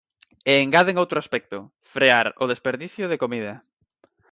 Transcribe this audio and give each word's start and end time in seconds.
E 0.51 0.53
engaden 0.65 0.99
outro 1.03 1.17
aspecto: 1.23 1.57
frear 1.93 2.27
o 2.43 2.45
desperdicio 2.51 3.05
de 3.11 3.21
comida. 3.23 3.53